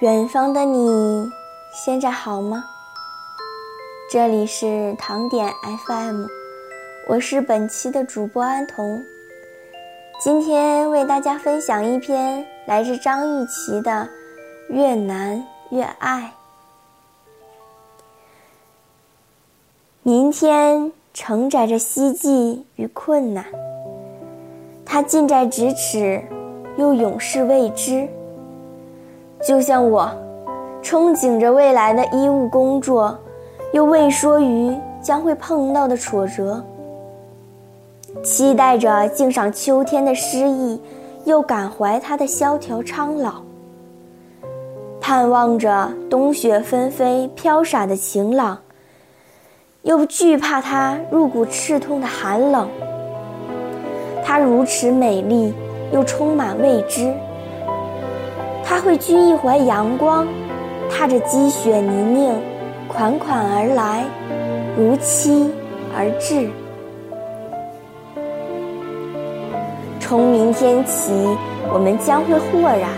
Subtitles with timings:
[0.00, 1.28] 远方的你，
[1.72, 2.64] 现在好吗？
[4.08, 5.52] 这里是糖点
[5.88, 6.24] FM，
[7.08, 9.02] 我是本期的主播安童。
[10.20, 13.90] 今天为大家分享一篇来自张玉琪的
[14.72, 16.22] 《越难越爱》。
[20.04, 23.44] 明天承载着希冀与困难，
[24.86, 26.22] 它近在咫尺，
[26.76, 28.08] 又永世未知。
[29.46, 30.10] 就像我，
[30.82, 33.16] 憧憬着未来的医务工作，
[33.72, 36.60] 又未说于将会碰到的挫折；
[38.22, 40.80] 期待着静赏秋天的诗意，
[41.24, 43.34] 又感怀它的萧条苍老；
[45.00, 48.58] 盼望着冬雪纷飞飘洒的晴朗，
[49.82, 52.68] 又惧怕它入骨刺痛的寒冷。
[54.24, 55.54] 它如此美丽，
[55.92, 57.14] 又充满未知。
[58.68, 60.28] 他会掬一怀阳光，
[60.90, 62.34] 踏着积雪泥泞，
[62.86, 64.04] 款款而来，
[64.76, 65.50] 如期
[65.96, 66.50] 而至。
[69.98, 71.10] 从明天起，
[71.72, 72.90] 我们将会豁然。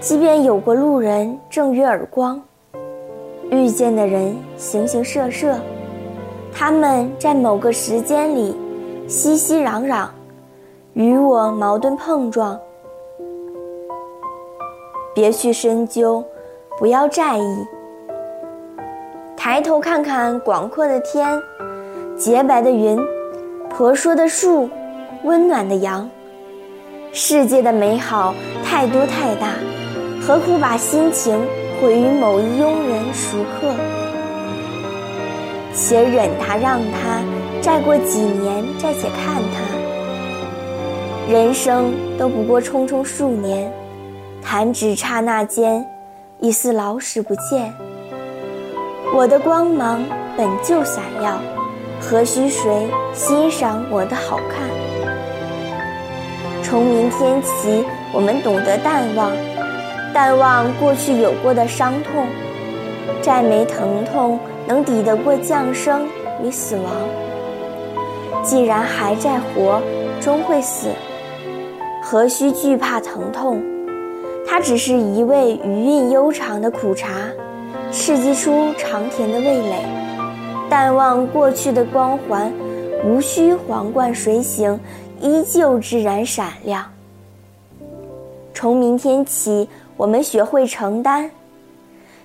[0.00, 2.38] 即便有过路人正与耳光，
[3.50, 5.58] 遇见的人形形色色，
[6.52, 8.54] 他们在某个时间里
[9.08, 10.08] 熙熙攘攘，
[10.92, 12.60] 与我矛盾碰撞。
[15.20, 16.24] 别去深究，
[16.78, 17.66] 不要在意。
[19.36, 21.38] 抬头看看广阔的天，
[22.16, 22.98] 洁白的云，
[23.68, 24.70] 婆娑的树，
[25.22, 26.08] 温暖的阳。
[27.12, 29.48] 世界的美好太多太大，
[30.22, 31.38] 何苦把心情
[31.82, 33.74] 毁于某一庸人俗客？
[35.74, 37.20] 且忍他，让他
[37.60, 39.60] 再过几年再且看他。
[41.30, 43.70] 人生都不过匆匆数年。
[44.42, 45.86] 弹指刹那间，
[46.40, 47.72] 已似老死不见。
[49.14, 50.02] 我的光芒
[50.36, 51.40] 本就闪耀，
[52.00, 54.68] 何须谁欣赏我的好看？
[56.62, 59.30] 从明天起，我们懂得淡忘，
[60.12, 62.26] 淡忘过去有过的伤痛。
[63.22, 66.06] 再没疼痛能抵得过降生
[66.42, 66.92] 与死亡。
[68.42, 69.82] 既然还在活，
[70.20, 70.88] 终会死，
[72.02, 73.62] 何须惧怕疼痛？
[74.50, 77.08] 它只是一味余韵悠长的苦茶，
[77.92, 79.84] 刺激出长甜的味蕾。
[80.68, 82.52] 淡忘过去的光环，
[83.04, 84.76] 无需皇冠随行，
[85.20, 86.84] 依旧自然闪亮。
[88.52, 91.30] 从明天起，我们学会承担，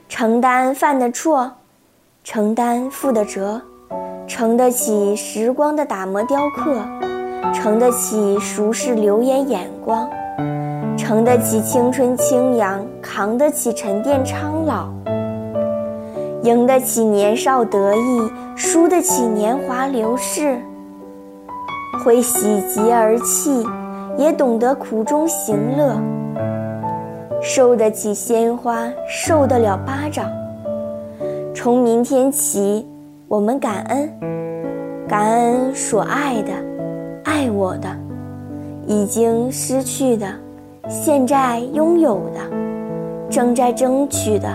[0.09, 1.51] 承担犯的错，
[2.23, 3.61] 承担负的责，
[4.27, 6.83] 承得起时光的打磨雕刻，
[7.53, 10.09] 承得起俗世流言眼光。
[10.97, 14.89] 承得起青春轻扬，扛得起沉淀苍老，
[16.43, 20.57] 赢得起年少得意，输得起年华流逝。
[22.03, 23.65] 会喜极而泣，
[24.17, 25.95] 也懂得苦中行乐。
[27.41, 30.29] 受得起鲜花，受得了巴掌。
[31.53, 32.87] 从明天起，
[33.27, 34.09] 我们感恩，
[35.07, 36.51] 感恩所爱的，
[37.23, 37.89] 爱我的，
[38.87, 40.27] 已经失去的。
[40.87, 42.39] 现在拥有的，
[43.29, 44.47] 正在争取的，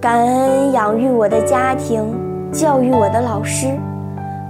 [0.00, 2.04] 感恩养育我的家庭，
[2.52, 3.76] 教育我的老师，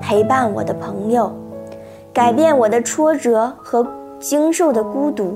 [0.02, 1.32] 陪伴我的朋友，
[2.12, 3.86] 改变我的挫折和
[4.20, 5.34] 经受的孤独，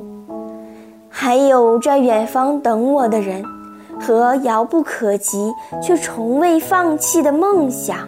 [1.08, 3.42] 还有在远方等我的人，
[3.98, 5.50] 和遥不可及
[5.80, 8.00] 却从未放弃的梦想。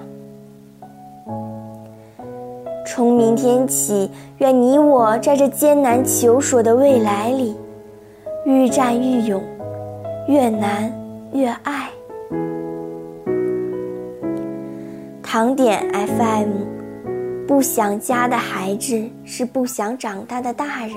[2.99, 7.57] 从明天起，愿你我在这艰难求索的未来里，
[8.45, 9.41] 愈战愈勇，
[10.27, 10.93] 越难
[11.33, 11.89] 越爱。
[15.23, 16.49] 糖点 FM，
[17.47, 20.97] 不想家的孩子是不想长大的大人。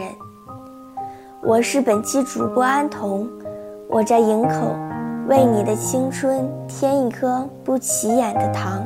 [1.44, 3.30] 我是本期主播安童，
[3.88, 4.76] 我在营口，
[5.28, 8.84] 为你的青春添一颗不起眼的糖。